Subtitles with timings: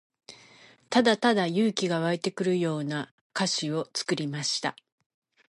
[0.89, 4.75] ただただ勇気が湧いてくるような歌詞を作りました。